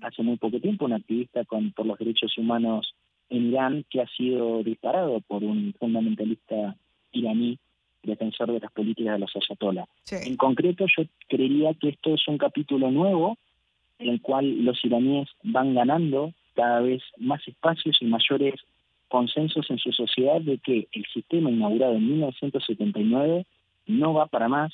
[0.03, 2.95] hace muy poco tiempo, un activista con, por los derechos humanos
[3.29, 6.77] en Irán que ha sido disparado por un fundamentalista
[7.13, 7.59] iraní
[8.05, 9.87] defensor de las políticas de los ayatollah.
[10.13, 13.37] En concreto, yo creería que esto es un capítulo nuevo
[13.99, 18.55] en el cual los iraníes van ganando cada vez más espacios y mayores
[19.09, 23.45] consensos en su sociedad de que el sistema inaugurado en 1979
[23.87, 24.73] no va para más,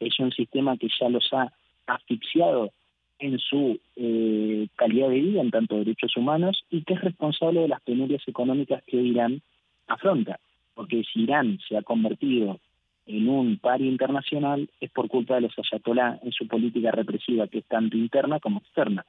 [0.00, 1.52] es un sistema que ya los ha
[1.86, 2.70] asfixiado
[3.18, 7.68] en su eh, calidad de vida en tanto derechos humanos y que es responsable de
[7.68, 9.42] las penurias económicas que Irán
[9.86, 10.40] afronta.
[10.74, 12.58] Porque si Irán se ha convertido
[13.06, 17.58] en un par internacional es por culpa de los ayatolá en su política represiva, que
[17.58, 19.04] es tanto interna como externa.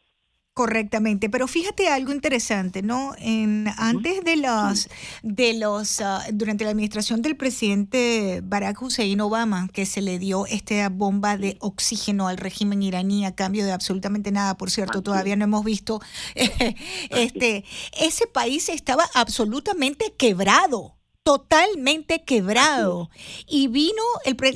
[0.53, 3.15] Correctamente, pero fíjate algo interesante, ¿no?
[3.17, 4.87] En, antes de los,
[5.23, 10.45] de los, ah, durante la administración del presidente Barack Hussein Obama, que se le dio
[10.45, 15.35] esta bomba de oxígeno al régimen iraní a cambio de absolutamente nada, por cierto, todavía
[15.35, 16.01] no hemos visto,
[17.09, 17.65] este,
[17.99, 20.93] ese país estaba absolutamente quebrado
[21.23, 23.09] totalmente quebrado.
[23.49, 24.03] Y vino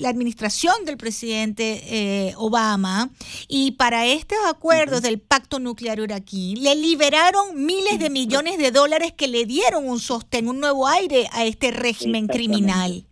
[0.01, 3.09] la administración del presidente eh, Obama
[3.47, 9.13] y para estos acuerdos del pacto nuclear iraquí le liberaron miles de millones de dólares
[9.13, 13.03] que le dieron un sostén, un nuevo aire a este régimen criminal.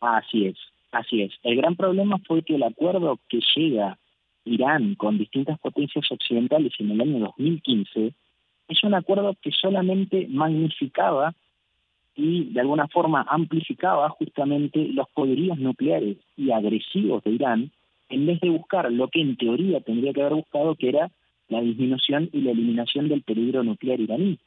[0.00, 0.56] Así es,
[0.92, 1.32] así es.
[1.42, 3.98] El gran problema fue que el acuerdo que llega
[4.44, 8.12] Irán con distintas potencias occidentales en el año 2015
[8.68, 11.34] es un acuerdo que solamente magnificaba
[12.16, 17.70] y de alguna forma amplificaba justamente los poderíos nucleares y agresivos de Irán,
[18.08, 21.10] en vez de buscar lo que en teoría tendría que haber buscado, que era
[21.48, 24.38] la disminución y la eliminación del peligro nuclear iraní.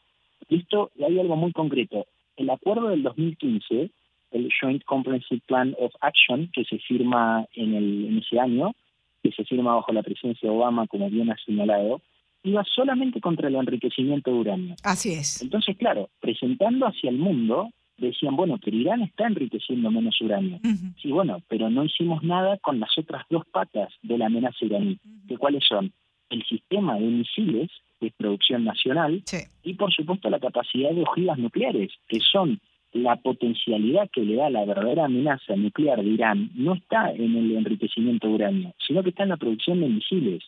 [0.50, 2.08] Y esto, hay algo muy concreto.
[2.38, 3.90] El acuerdo del 2015,
[4.32, 8.74] el Joint Comprehensive Plan of Action, que se firma en ese año,
[9.22, 12.02] que se firma bajo la presidencia de Obama, como bien ha señalado,
[12.44, 14.76] iba solamente contra el enriquecimiento de uranio.
[14.84, 15.42] Así es.
[15.42, 20.60] Entonces, claro, presentando hacia el mundo, decían, bueno, pero Irán está enriqueciendo menos uranio.
[21.02, 24.98] Sí, bueno, pero no hicimos nada con las otras dos patas de la amenaza iraní,
[25.28, 25.92] que cuáles son
[26.30, 27.70] el sistema de misiles
[28.00, 29.24] de producción nacional
[29.64, 32.60] y, por supuesto, la capacidad de ojivas nucleares, que son
[32.94, 37.52] la potencialidad que le da la verdadera amenaza nuclear de Irán, no está en el
[37.58, 40.44] enriquecimiento de uranio, sino que está en la producción de misiles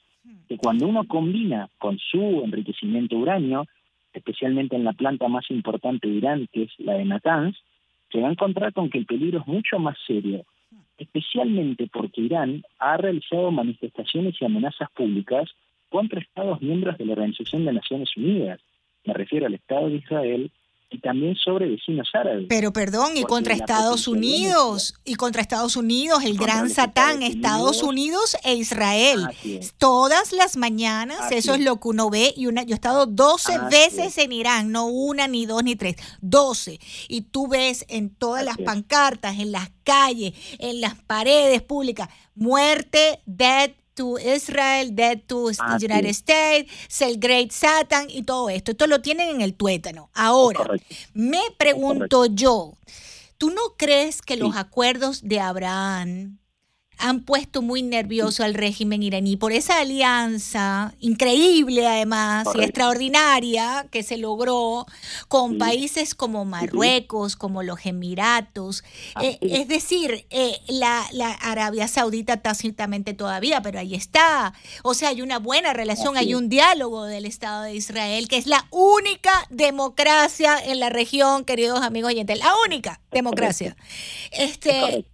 [0.47, 3.65] que cuando uno combina con su enriquecimiento uranio,
[4.13, 7.57] especialmente en la planta más importante de Irán, que es la de Natanz,
[8.11, 10.45] se va a encontrar con que el peligro es mucho más serio,
[10.97, 15.49] especialmente porque Irán ha realizado manifestaciones y amenazas públicas
[15.89, 18.59] contra Estados miembros de la Organización de Naciones Unidas.
[19.05, 20.51] Me refiero al Estado de Israel,
[20.91, 22.45] y también sobre vecinos árabes.
[22.49, 28.35] Pero perdón, y contra Estados Unidos, y contra Estados Unidos, el gran Satán, Estados Unidos
[28.43, 29.27] e Israel.
[29.77, 31.61] Todas las mañanas, eso es.
[31.61, 35.27] lo que uno ve, y una, yo he estado 12 veces en Irán, no una,
[35.27, 36.79] ni dos, ni tres, 12.
[37.07, 43.21] Y tú ves en todas las pancartas, en las calles, en las paredes públicas, muerte,
[43.25, 48.71] dead, to Israel, Dead to ah, United States, el Great Satan y todo esto.
[48.71, 50.09] Esto lo tienen en el tuétano.
[50.13, 50.65] Ahora,
[51.13, 52.73] me pregunto yo,
[53.37, 56.40] ¿tú no crees que los acuerdos de Abraham
[57.01, 64.03] han puesto muy nervioso al régimen iraní por esa alianza increíble además y extraordinaria que
[64.03, 64.85] se logró
[65.27, 68.83] con países como Marruecos, como los Emiratos.
[69.21, 74.53] Eh, es decir, eh, la, la, Arabia Saudita tácitamente todavía, pero ahí está.
[74.83, 78.45] O sea, hay una buena relación, hay un diálogo del Estado de Israel, que es
[78.45, 83.75] la única democracia en la región, queridos amigos oyentes, la única democracia.
[84.31, 85.05] Este,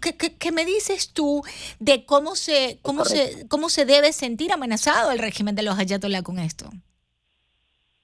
[0.00, 1.42] ¿qué, me dices tú
[1.78, 6.22] de cómo se, cómo se, cómo se debe sentir amenazado el régimen de los ayatollah
[6.22, 6.70] con esto?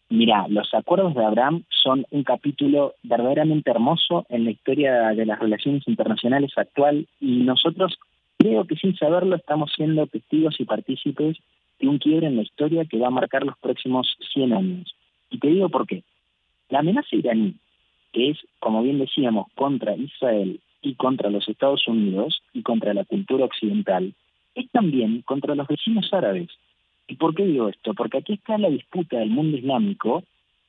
[0.08, 5.38] Mira, los acuerdos de Abraham son un capítulo verdaderamente hermoso en la historia de las
[5.38, 7.98] relaciones internacionales actual y nosotros
[8.38, 11.38] creo que sin saberlo estamos siendo testigos y partícipes
[11.80, 14.94] de un quiebre en la historia que va a marcar los próximos 100 años.
[15.30, 16.04] Y te digo por qué.
[16.68, 17.56] La amenaza iraní
[18.12, 23.04] que es, como bien decíamos, contra Israel y contra los Estados Unidos y contra la
[23.04, 24.14] cultura occidental,
[24.54, 26.46] es también contra los vecinos árabes.
[27.08, 27.92] ¿Y por qué digo esto?
[27.92, 30.22] Porque aquí está la disputa del mundo islámico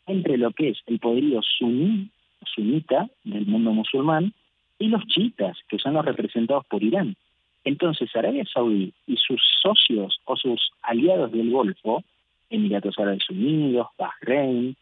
[0.08, 2.10] entre lo que es el poderío suní,
[2.56, 4.34] sunita del mundo musulmán
[4.80, 7.16] y los chiitas, que son los representados por Irán.
[7.64, 12.04] Entonces, Arabia Saudí y sus socios o sus aliados del Golfo,
[12.50, 14.76] Emiratos Árabes Unidos, Bahrein,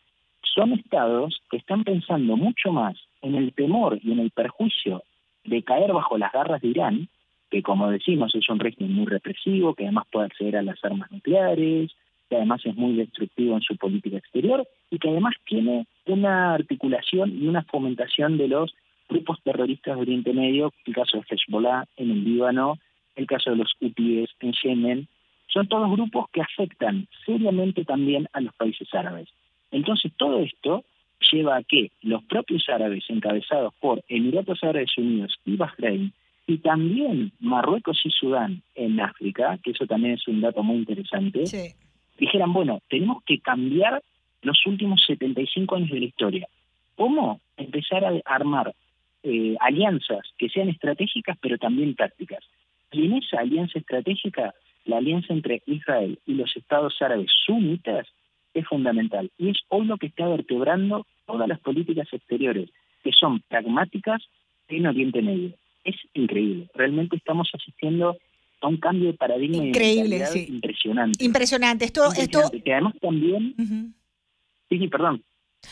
[0.56, 5.04] son estados que están pensando mucho más en el temor y en el perjuicio
[5.46, 7.10] de caer bajo las garras de Irán,
[7.50, 11.12] que como decimos es un régimen muy represivo, que además puede acceder a las armas
[11.12, 11.92] nucleares,
[12.30, 17.42] que además es muy destructivo en su política exterior y que además tiene una articulación
[17.42, 18.74] y una fomentación de los
[19.08, 22.80] grupos terroristas de Oriente Medio, el caso de Hezbollah en el Líbano,
[23.16, 25.08] el caso de los hutíes en Yemen,
[25.48, 29.30] son todos grupos que afectan seriamente también a los países árabes.
[29.72, 30.84] Entonces todo esto
[31.32, 36.14] lleva a que los propios árabes, encabezados por Emiratos Árabes Unidos y Bahrein,
[36.48, 41.44] y también Marruecos y Sudán en África, que eso también es un dato muy interesante,
[42.20, 44.02] dijeran, bueno, tenemos que cambiar
[44.42, 46.48] los últimos 75 años de la historia.
[46.96, 47.42] ¿Cómo?
[47.58, 48.74] Empezar a armar
[49.24, 52.44] eh, alianzas que sean estratégicas pero también tácticas.
[52.92, 54.54] Y en esa alianza estratégica,
[54.86, 58.08] la alianza entre Israel y los estados árabes sunitas
[58.56, 59.32] es fundamental.
[59.38, 62.70] Y es hoy lo que está vertebrando todas las políticas exteriores,
[63.04, 64.24] que son pragmáticas
[64.68, 65.54] en Oriente Medio.
[65.84, 66.68] Es increíble.
[66.74, 68.18] Realmente estamos asistiendo
[68.62, 71.24] a un cambio de paradigma increíble, impresionante.
[71.24, 71.86] Impresionante.
[71.86, 72.50] Esto, esto...
[72.64, 73.54] Que además también...
[74.70, 75.24] Sí, sí, perdón.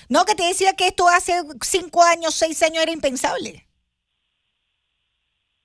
[0.09, 3.65] No, que te decía que esto hace cinco años, seis años era impensable.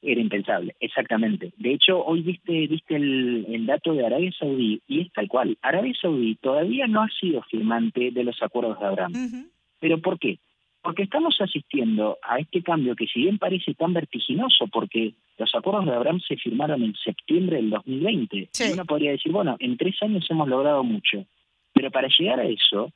[0.00, 1.52] Era impensable, exactamente.
[1.56, 5.58] De hecho, hoy viste, viste el, dato de Arabia Saudí y es tal cual.
[5.60, 9.48] Arabia Saudí todavía no ha sido firmante de los acuerdos de Abraham.
[9.80, 10.38] ¿Pero por qué?
[10.82, 15.86] Porque estamos asistiendo a este cambio que si bien parece tan vertiginoso, porque los acuerdos
[15.86, 19.96] de Abraham se firmaron en septiembre del 2020, y uno podría decir, bueno, en tres
[20.00, 21.26] años hemos logrado mucho,
[21.74, 22.92] pero para llegar a eso,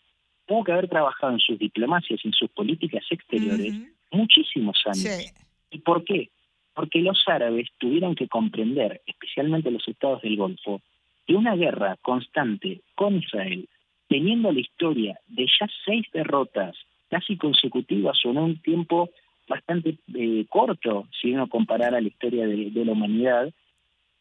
[0.46, 3.74] tuvo que haber trabajado en sus diplomacias y en sus políticas exteriores
[4.12, 5.34] muchísimos años.
[5.70, 6.30] ¿Y por qué?
[6.74, 10.80] Porque los árabes tuvieron que comprender, especialmente los estados del Golfo,
[11.26, 13.68] que una guerra constante con Israel,
[14.08, 16.76] teniendo la historia de ya seis derrotas
[17.08, 19.10] casi consecutivas o en un tiempo
[19.48, 23.52] bastante eh, corto, si uno comparara la historia de, de, la humanidad,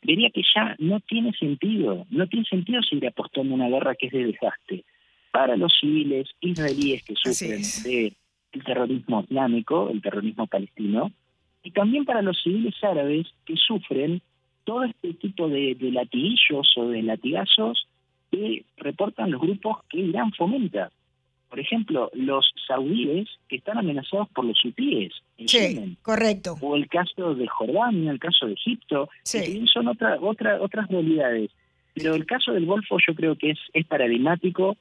[0.01, 4.13] vería que ya no tiene sentido, no tiene sentido seguir apostando una guerra que es
[4.13, 4.83] de desgaste
[5.31, 11.11] para los civiles israelíes que sufren del terrorismo islámico, el terrorismo palestino,
[11.63, 14.21] y también para los civiles árabes que sufren
[14.63, 17.87] todo este tipo de, de latiguillos o de latigazos
[18.31, 20.91] que reportan los grupos que Irán fomenta.
[21.49, 26.55] Por ejemplo, los saudíes que están amenazados por los hutíes en sí, correcto.
[26.61, 31.51] O el caso de Jordania, el caso de Egipto, que son otra, otra, otras realidades.
[31.93, 34.77] Pero el caso del Golfo yo creo que es, es paradigmático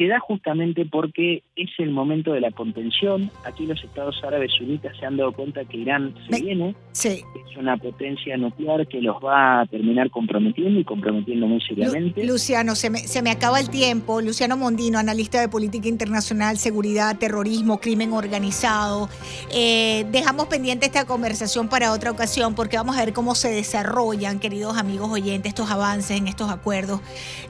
[0.00, 3.30] se da justamente porque es el momento de la contención.
[3.44, 6.74] Aquí los Estados Árabes Unidos se han dado cuenta que Irán se viene.
[6.92, 7.22] Sí.
[7.50, 12.24] Es una potencia nuclear que los va a terminar comprometiendo y comprometiendo muy seriamente.
[12.24, 14.22] Luciano, se me, se me acaba el tiempo.
[14.22, 19.10] Luciano Mondino, analista de política internacional, seguridad, terrorismo, crimen organizado.
[19.54, 24.40] Eh, dejamos pendiente esta conversación para otra ocasión porque vamos a ver cómo se desarrollan,
[24.40, 27.02] queridos amigos oyentes, estos avances en estos acuerdos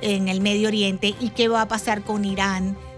[0.02, 2.24] en el Medio Oriente y qué va a pasar con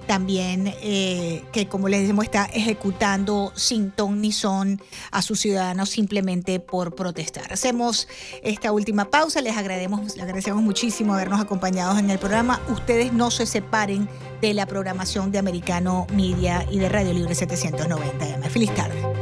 [0.06, 4.82] También, eh, que como les decimos, está ejecutando sin ton ni son
[5.12, 7.52] a sus ciudadanos simplemente por protestar.
[7.52, 8.08] Hacemos
[8.42, 12.60] esta última pausa, les agradecemos, les agradecemos muchísimo habernos acompañado en el programa.
[12.68, 14.08] Ustedes no se separen
[14.40, 18.48] de la programación de Americano Media y de Radio Libre 790M.
[18.50, 19.12] Feliz tarde.